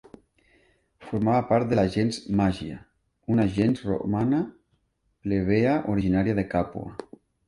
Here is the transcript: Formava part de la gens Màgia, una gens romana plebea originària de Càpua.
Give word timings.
Formava 1.09 1.41
part 1.49 1.67
de 1.73 1.75
la 1.79 1.83
gens 1.95 2.17
Màgia, 2.39 2.77
una 3.35 3.45
gens 3.57 3.83
romana 3.89 4.39
plebea 5.27 5.77
originària 5.95 6.39
de 6.41 6.47
Càpua. 6.55 6.97